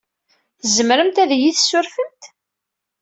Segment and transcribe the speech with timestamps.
[0.61, 2.21] Tzemremt ad iyi-tessurfemt?